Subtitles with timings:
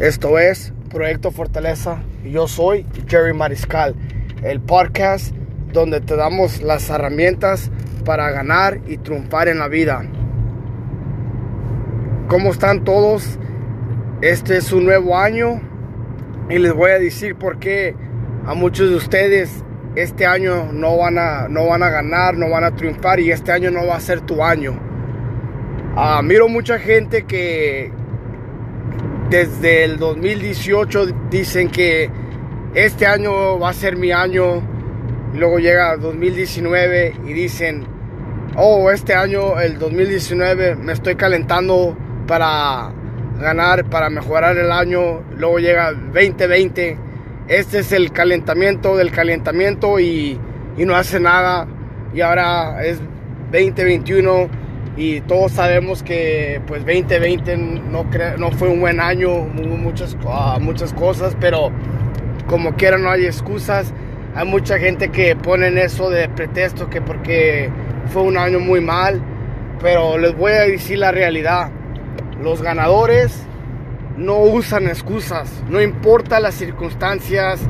[0.00, 3.94] Esto es Proyecto Fortaleza yo soy Jerry Mariscal,
[4.42, 5.34] el podcast
[5.72, 7.70] donde te damos las herramientas
[8.04, 10.04] para ganar y triunfar en la vida.
[12.28, 13.38] ¿Cómo están todos?
[14.22, 15.60] Este es un nuevo año
[16.50, 17.94] y les voy a decir por qué
[18.44, 22.64] a muchos de ustedes este año no van a, no van a ganar, no van
[22.64, 24.78] a triunfar y este año no va a ser tu año.
[25.96, 27.90] Ah, miro mucha gente que
[29.30, 32.10] desde el 2018 dicen que
[32.74, 34.62] este año va a ser mi año.
[35.34, 37.86] Luego llega 2019 y dicen,
[38.56, 41.96] oh, este año, el 2019, me estoy calentando
[42.26, 42.92] para
[43.40, 45.22] ganar, para mejorar el año.
[45.36, 46.98] Luego llega 2020.
[47.48, 50.38] Este es el calentamiento del calentamiento y,
[50.76, 51.66] y no hace nada.
[52.14, 53.00] Y ahora es
[53.52, 54.65] 2021
[54.96, 58.06] y todos sabemos que pues 2020 no,
[58.38, 61.70] no fue un buen año, hubo muchas, uh, muchas cosas, pero
[62.46, 63.92] como quiera no hay excusas.
[64.34, 67.70] Hay mucha gente que ponen eso de pretexto que porque
[68.12, 69.20] fue un año muy mal,
[69.80, 71.70] pero les voy a decir la realidad.
[72.42, 73.42] Los ganadores
[74.16, 77.60] no usan excusas, no importa las circunstancias,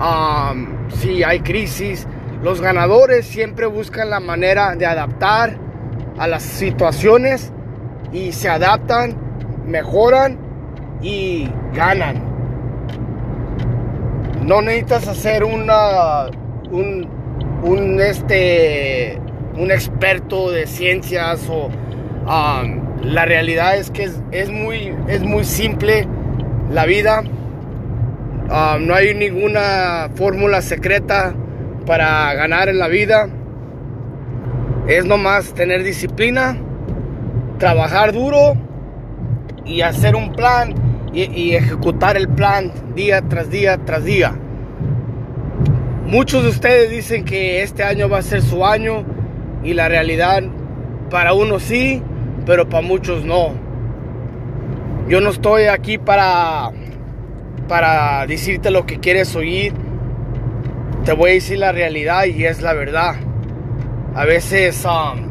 [0.00, 2.08] um, si hay crisis,
[2.42, 5.61] los ganadores siempre buscan la manera de adaptar
[6.22, 7.52] a las situaciones
[8.12, 9.16] y se adaptan,
[9.66, 10.38] mejoran
[11.02, 12.22] y ganan.
[14.44, 16.26] No necesitas hacer una,
[16.70, 17.08] un,
[17.64, 19.18] un, este,
[19.56, 26.06] un experto de ciencias o um, la realidad es que es, muy, es muy simple
[26.70, 27.22] la vida.
[27.22, 31.34] Um, no hay ninguna fórmula secreta
[31.84, 33.28] para ganar en la vida
[34.86, 36.56] es nomás tener disciplina,
[37.58, 38.54] trabajar duro
[39.64, 40.74] y hacer un plan
[41.12, 44.34] y, ejecutar el plan día tras día tras día.
[46.06, 49.04] Muchos de ustedes dicen que este año va a ser su año
[49.62, 50.42] y la realidad
[51.10, 52.02] para unos sí,
[52.44, 53.52] pero para muchos no.
[55.08, 56.70] Yo no estoy aquí para
[57.68, 59.72] para decirte lo que quieres oír.
[61.04, 63.16] Te voy a decir la realidad y es la verdad.
[64.14, 65.30] A veces um,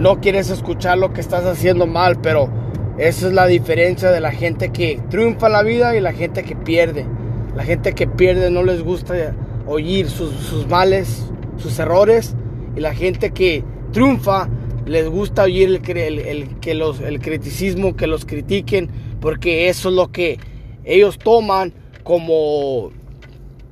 [0.00, 2.50] no quieres escuchar lo que estás haciendo mal, pero
[2.98, 6.42] esa es la diferencia de la gente que triunfa en la vida y la gente
[6.42, 7.06] que pierde.
[7.54, 9.32] La gente que pierde no les gusta
[9.66, 12.34] oír sus, males, sus errores.
[12.76, 13.62] Y la gente que
[13.92, 14.48] triunfa
[14.84, 20.10] les gusta oír el, que los, el criticismo, que los critiquen, porque eso es lo
[20.10, 20.40] que
[20.84, 22.90] ellos toman como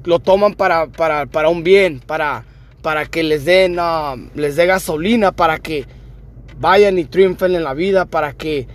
[0.04, 2.44] lo toman para, para, para un bien, para,
[2.82, 3.76] para que les den
[4.34, 5.86] les dé gasolina para que
[6.60, 8.66] vayan y triunfen en la vida para que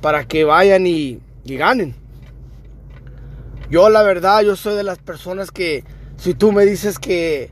[0.00, 1.94] para que vayan y, ganen.
[3.70, 5.84] Yo la verdad yo soy de las personas que
[6.16, 7.50] si tú me dices que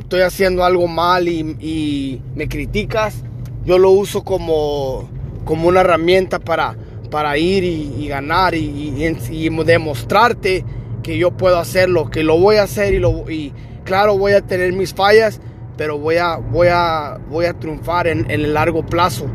[0.00, 3.22] estoy haciendo algo mal y, me criticas
[3.64, 5.08] yo lo uso como
[5.44, 6.76] como una herramienta para
[7.10, 8.92] para ir y, ganar y,
[9.30, 10.64] y, demostrarte
[11.02, 13.52] que yo puedo hacerlo que lo voy a hacer y lo y,
[13.88, 15.40] claro, voy a tener mis fallas,
[15.78, 19.26] pero voy a, voy a, voy a triunfar en, el largo plazo.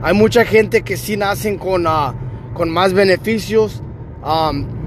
[0.00, 2.14] Hay mucha gente que sí nacen con, ah,
[2.54, 3.82] con más beneficios,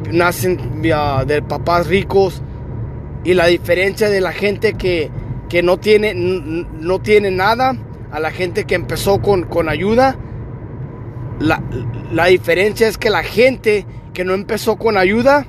[0.10, 2.42] nacen de papás ricos,
[3.26, 5.12] y la diferencia de la gente que,
[5.50, 7.76] que no, tiene, no tiene nada
[8.12, 10.16] a la gente que empezó con, con ayuda,
[11.38, 11.62] la,
[12.14, 15.46] la diferencia es que la gente que no empezó con ayuda,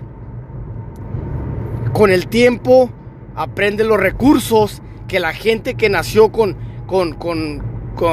[1.92, 2.90] con el tiempo
[3.34, 6.56] aprende los recursos que la gente que nació con,
[6.87, 7.62] con, con,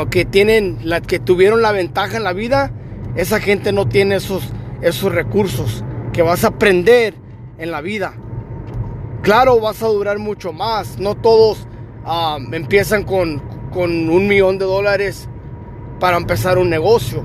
[0.09, 2.71] que tienen, la, que tuvieron la ventaja en la vida,
[3.15, 4.43] esa gente no tiene esos,
[4.81, 7.13] esos recursos que vas a aprender
[7.57, 8.13] en la vida.
[9.21, 10.99] Claro, vas a durar mucho más.
[10.99, 11.67] No todos
[12.05, 13.39] um, empiezan con,
[13.71, 15.27] con un millón de dólares
[15.99, 17.23] para empezar un negocio.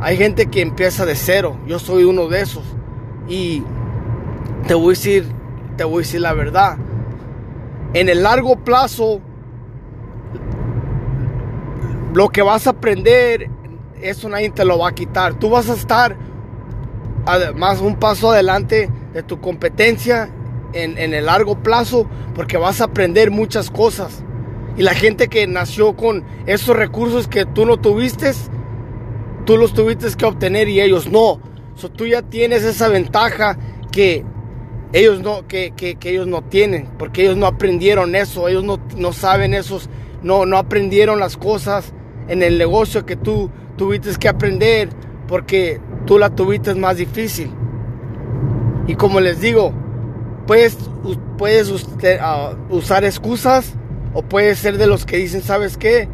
[0.00, 1.56] Hay gente que empieza de cero.
[1.66, 2.64] Yo soy uno de esos.
[3.28, 3.62] Y
[4.66, 5.26] te voy a decir,
[5.76, 6.76] te voy a decir la verdad
[7.94, 9.20] en el largo plazo,
[12.12, 13.48] lo que vas a aprender,
[14.02, 15.34] eso nadie te lo va a quitar.
[15.34, 16.16] Tú vas a estar
[17.54, 20.28] más un paso adelante de tu competencia
[20.72, 24.24] en, el largo plazo porque vas a aprender muchas cosas.
[24.76, 28.32] Y la gente que nació con esos recursos que tú no tuviste,
[29.44, 31.40] tú los tuviste que obtener y ellos no.
[31.76, 33.56] So, tú ya tienes esa ventaja
[33.92, 34.24] que
[34.94, 39.12] ellos no, que, que, ellos no tienen, porque ellos no aprendieron eso, ellos no, no
[39.12, 39.90] saben esos,
[40.22, 41.92] no, no aprendieron las cosas
[42.28, 44.88] en el negocio que tú tuviste que aprender,
[45.26, 47.50] porque tú la tuviste más difícil.
[48.86, 49.72] Y como les digo,
[50.46, 50.78] puedes,
[51.38, 53.74] puedes usted, uh, usar excusas
[54.12, 56.08] o puedes ser de los que dicen, ¿sabes qué?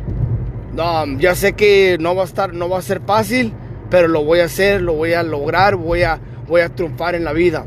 [0.72, 3.52] No, ya sé que no va a estar, no va a ser fácil,
[3.90, 6.18] pero lo voy a hacer, lo voy a lograr, voy a,
[6.48, 7.66] voy a triunfar en la vida.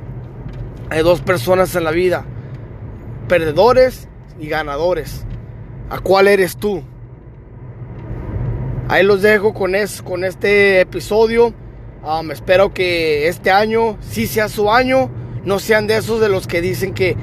[0.94, 2.24] Hay dos personas en la vida,
[3.28, 4.08] perdedores
[4.40, 5.26] y ganadores.
[5.90, 6.84] ¿A cuál eres tú?
[8.90, 11.52] Ahí los dejo con, es, con este episodio.
[12.04, 15.10] Um, espero que este año sí sea su año.
[15.44, 17.18] No sean de esos de los que dicen que,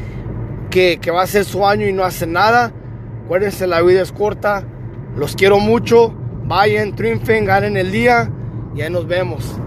[0.69, 2.73] que, que va a ser su año y no hacen nada.
[3.25, 4.65] Acuérdense, la vida es corta.
[5.15, 6.13] Los quiero mucho.
[6.43, 8.33] Vayan, triunfen, ganen el día.
[8.75, 9.61] Y ahí nos vemos.